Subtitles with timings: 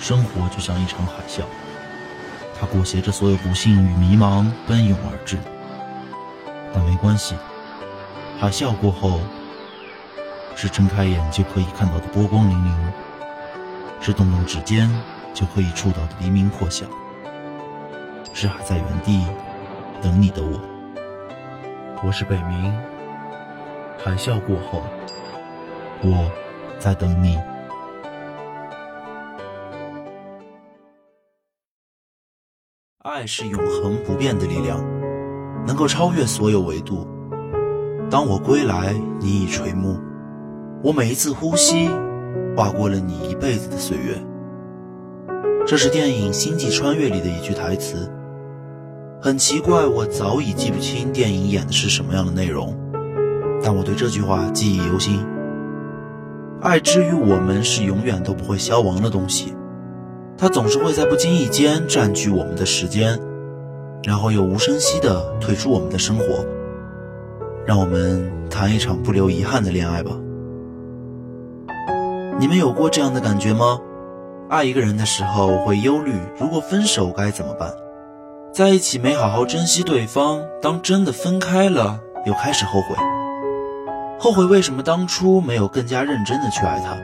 [0.00, 1.42] 生活就像一场海啸，
[2.58, 5.36] 它裹挟着所有不幸与迷茫奔涌而至。
[6.72, 7.36] 但没关系，
[8.40, 9.20] 海啸过后，
[10.56, 12.74] 是睁开眼就可以看到的波光粼粼，
[14.00, 14.90] 是动动指尖
[15.34, 16.86] 就可以触到的黎明破晓，
[18.32, 19.22] 是还在原地
[20.00, 20.58] 等你的我。
[22.02, 22.72] 我是北冥，
[24.02, 24.82] 海啸过后，
[26.00, 26.30] 我
[26.78, 27.38] 在等你。
[33.02, 34.78] 爱是永恒不变的力量，
[35.66, 37.08] 能够超越所有维度。
[38.10, 39.98] 当我归来，你已垂暮。
[40.84, 41.88] 我每一次呼吸，
[42.54, 44.22] 划过了你一辈子的岁月。
[45.66, 48.12] 这是电影《星际穿越》里的一句台词。
[49.22, 52.76] 很奇怪，我早已记不清电影演的是什么样的内容，
[53.62, 55.24] 但我对这句话记忆犹新。
[56.60, 59.54] 爱之于我们是永远都不会消亡的东西。
[60.40, 63.20] 它总是会在不经意间占据我们的时间，
[64.02, 66.46] 然后又无声息地退出我们的生活。
[67.66, 70.12] 让我们谈一场不留遗憾的恋爱吧。
[72.38, 73.80] 你们有过这样的感觉吗？
[74.48, 77.74] 爱一个人的时候会忧虑，如果分手该怎么办？
[78.54, 82.96] 在一起没好好珍惜对方，当真的分开了，又开始后悔。
[84.18, 86.96] 后悔为什么当初没有更加认真的去爱他。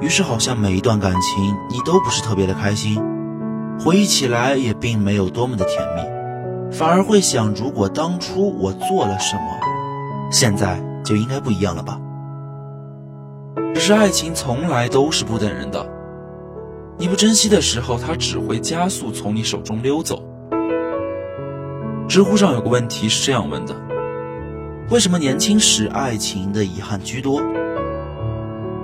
[0.00, 3.02] 于是，好像每一段感情你都不是特别的开心，
[3.80, 9.42] 回忆起来也并没有多么的甜蜜，反而会想：如果当初我做了什么，
[10.30, 12.00] 现在就应该不一样了吧？
[13.74, 15.84] 只是爱情从来都是不等人的，
[16.96, 20.22] 你不珍惜的时候，它只会加速从你手中溜走。
[22.08, 23.74] 知乎上有个问题是这样问的：
[24.90, 27.42] 为什么年轻时爱情的遗憾居多？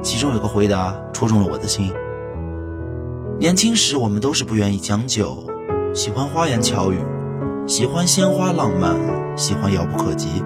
[0.05, 1.91] 其中有个回答戳中了我的心。
[3.39, 5.35] 年轻时，我们都是不愿意将就，
[5.95, 6.99] 喜欢花言巧语，
[7.67, 8.95] 喜欢鲜花浪漫，
[9.35, 10.45] 喜欢遥不可及，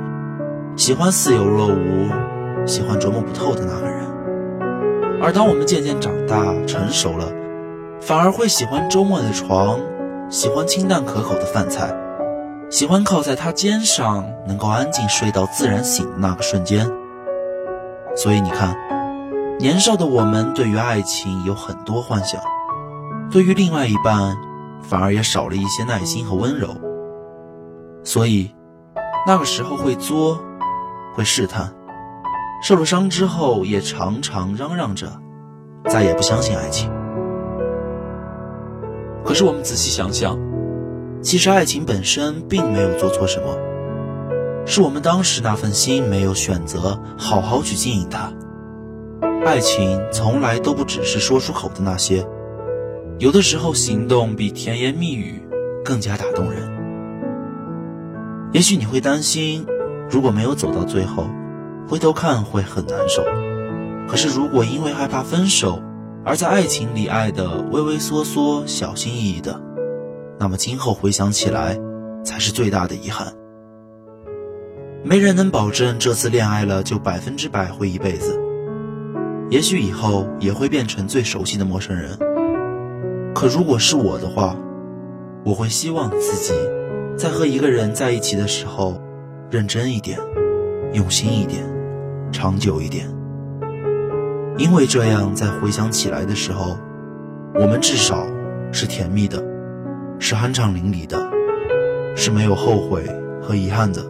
[0.76, 2.08] 喜欢似有若无，
[2.64, 3.98] 喜欢琢磨不透的那个人。
[5.20, 7.26] 而当我们渐渐长大成熟了，
[8.00, 9.80] 反而会喜欢周末的床，
[10.30, 11.92] 喜欢清淡可口的饭菜，
[12.70, 16.88] 喜欢靠在他肩上，能够安静睡到自然醒的那个瞬间。
[18.14, 18.76] 所以你看。
[19.60, 22.40] 年少的我们对于爱情有很多幻想，
[23.28, 24.36] 对于另外一半
[24.80, 26.68] 反而也少了一些耐心和温柔，
[28.04, 28.54] 所以
[29.26, 30.40] 那个时候会作，
[31.12, 31.74] 会试探，
[32.62, 35.10] 受了伤之后也常常嚷嚷着
[35.88, 36.88] 再也不相信爱情。
[39.24, 40.38] 可是我们仔细想想，
[41.20, 43.56] 其实爱情本身并没有做错什么，
[44.64, 48.32] 是我们当时那份心没有选择好好去经营它。
[49.44, 52.26] 爱情从来都不只是说出口的那些，
[53.18, 55.42] 有的时候行动比甜言蜜语
[55.84, 56.68] 更加打动人。
[58.52, 59.66] 也许你会担心，
[60.10, 61.28] 如果没有走到最后，
[61.88, 63.24] 回头看会很难受。
[64.06, 65.82] 可是如果因为害怕分手，
[66.24, 69.60] 而在爱情里爱的畏畏缩缩、小心翼翼的，
[70.38, 71.78] 那么今后回想起来，
[72.24, 73.32] 才是最大的遗憾。
[75.04, 78.38] 没人能保证这次恋爱了就百分之百会一辈子。
[79.50, 82.18] 也许以后也会变成最熟悉的陌生人。
[83.34, 84.54] 可如果是我的话，
[85.44, 86.52] 我会希望自己
[87.16, 89.00] 在和一个人在一起的时候，
[89.50, 90.18] 认真一点，
[90.92, 91.64] 用心一点，
[92.30, 93.08] 长久一点。
[94.58, 96.76] 因为这样，在回想起来的时候，
[97.54, 98.26] 我们至少
[98.70, 99.42] 是甜蜜的，
[100.18, 101.16] 是酣畅淋漓的，
[102.14, 103.06] 是没有后悔
[103.40, 104.04] 和遗憾的。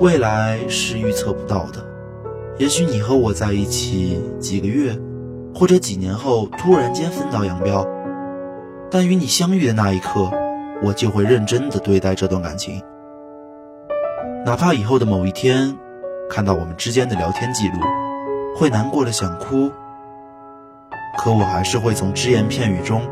[0.00, 1.93] 未来是预测不到的。
[2.56, 4.96] 也许你和我在一起几个月，
[5.52, 7.84] 或者几年后突然间分道扬镳，
[8.88, 10.30] 但与你相遇的那一刻，
[10.80, 12.80] 我就会认真的对待这段感情。
[14.46, 15.76] 哪怕以后的某一天，
[16.30, 17.74] 看到我们之间的聊天记录，
[18.56, 19.68] 会难过的想哭，
[21.18, 23.02] 可我还是会从只言片语中，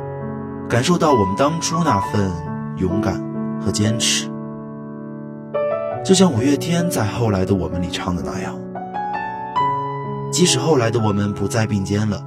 [0.69, 2.31] 感受到我们当初那份
[2.77, 3.21] 勇敢
[3.61, 4.31] 和坚持。
[6.05, 8.57] 就像五月天在后来的我们里唱的那样。
[10.33, 12.19] 即使后来的我们不再并肩了，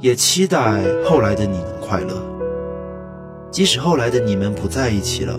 [0.00, 2.20] 也期待后来的你能快乐。
[3.52, 5.38] 即使后来的你们不在一起了，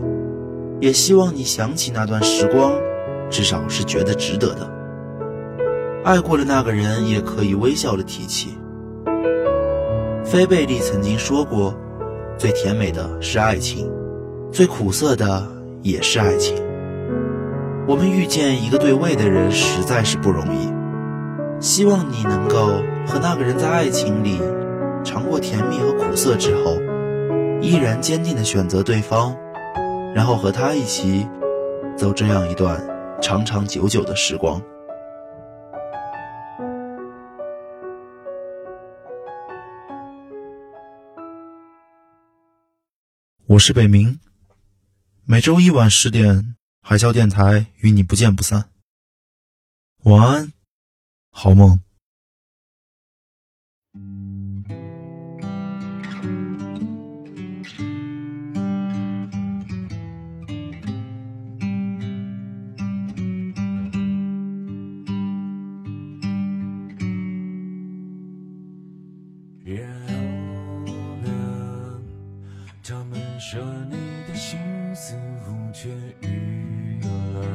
[0.79, 2.71] 也希望你想起那段时光，
[3.29, 4.71] 至少是觉得值得的。
[6.05, 8.57] 爱过的那个人也可以微笑的提起。
[10.23, 11.75] 菲贝利曾经说过
[12.39, 13.91] ：“最甜美的是爱情，
[14.49, 15.45] 最苦涩的
[15.83, 16.55] 也是爱情。”
[17.85, 20.76] 我们遇见一个对味的人，实在是不容易。
[21.59, 24.39] 希望你能够和那个人在爱情里
[25.03, 26.75] 尝过甜蜜和苦涩之后，
[27.61, 29.35] 依然坚定的选择对方，
[30.13, 31.27] 然后和他一起
[31.97, 34.61] 走这样一段长长久久的时光。
[43.47, 44.19] 我是北冥，
[45.25, 48.65] 每周一晚十点，海啸电台与你不见不散。
[50.03, 50.53] 晚安，
[51.39, 51.79] 好梦。
[69.63, 69.77] 然
[70.87, 72.01] 后呢？
[72.83, 73.61] 他们说
[73.91, 73.95] 你
[74.27, 74.57] 的心
[74.95, 75.13] 似
[75.45, 75.87] 乎痊
[76.21, 77.45] 愈了，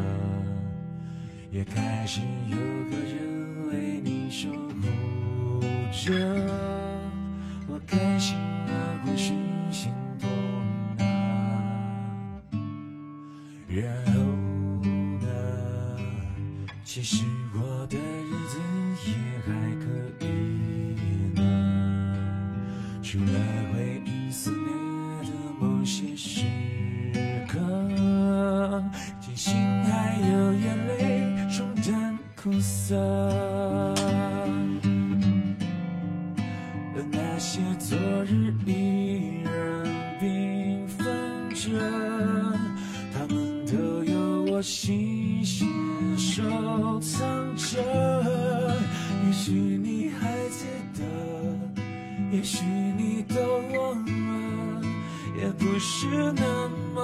[1.50, 3.41] 也开始有个人
[3.72, 5.60] 为你守护
[5.90, 6.12] 着。
[7.66, 8.70] 我开心啊，
[9.04, 9.32] 或是
[9.70, 9.90] 心
[10.20, 10.28] 痛
[10.98, 11.00] 啊。
[13.68, 14.12] 然后
[15.20, 15.26] 呢？
[16.84, 17.24] 其实
[17.54, 17.96] 我的
[44.62, 45.68] 我细心
[46.16, 46.40] 收
[47.00, 47.26] 藏
[47.56, 47.82] 着。
[49.26, 51.02] 也许你还记得，
[52.30, 52.64] 也许
[52.96, 53.34] 你都
[53.76, 54.80] 忘了，
[55.36, 56.06] 也不是
[56.36, 57.00] 那么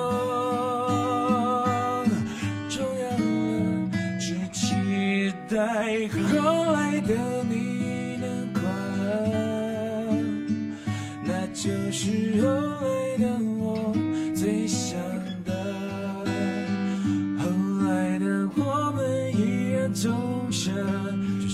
[2.69, 3.91] 重要了。
[4.21, 8.63] 只期待后来的你能快
[9.03, 10.15] 乐。
[11.25, 12.41] 那就是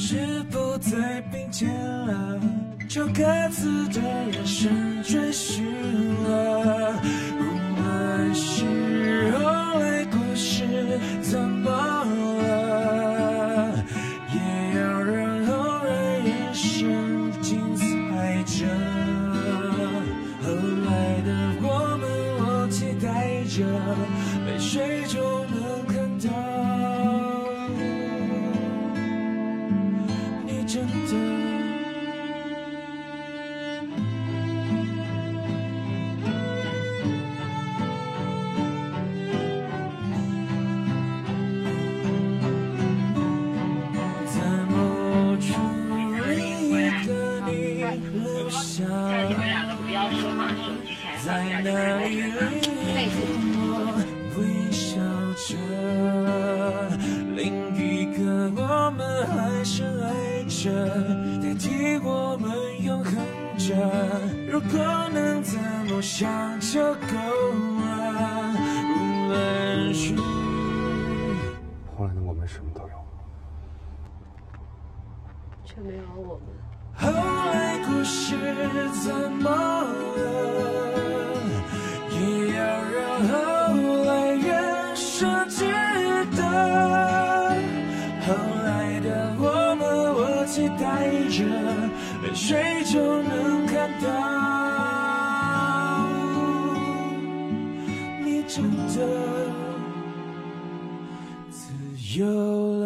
[0.06, 1.66] 是不再并肩
[2.06, 2.38] 了，
[2.90, 5.64] 就各自的人生追寻
[6.24, 6.92] 了。
[7.40, 7.42] 无
[7.80, 8.66] 论是
[9.38, 10.66] 后来故事
[11.22, 11.70] 怎么
[12.42, 13.72] 了，
[14.34, 15.54] 也要让后
[15.86, 18.66] 来人生精彩着。
[20.42, 20.52] 后
[20.84, 20.92] 来
[21.24, 21.66] 的我
[21.98, 22.04] 们，
[22.40, 23.64] 我期待着，
[24.44, 25.43] 泪水中
[54.36, 54.98] 微笑
[55.36, 55.56] 着，
[57.34, 60.08] 另一个我们还深爱
[60.48, 60.70] 着，
[61.42, 62.50] 代替我们
[62.82, 63.14] 永恒
[63.56, 63.74] 着。
[64.50, 64.78] 如果
[65.12, 65.58] 能怎
[65.88, 67.16] 么想就够
[67.80, 68.54] 了，
[68.88, 70.14] 无论是。
[71.96, 72.88] 后来的我们什么都有。
[75.64, 76.46] 却没有我们。
[76.96, 78.36] 后来故事
[79.02, 80.63] 怎么了？
[92.34, 94.08] 谁就能看到，
[98.24, 98.94] 你真的
[101.48, 101.72] 自
[102.18, 102.26] 由
[102.80, 102.84] 了。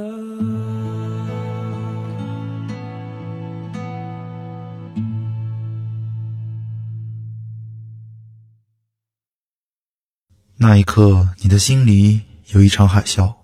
[10.60, 13.38] 那一刻，你的心里有一场海啸，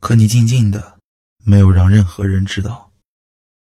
[0.00, 0.98] 可你静静的，
[1.44, 2.85] 没有让任何人知道。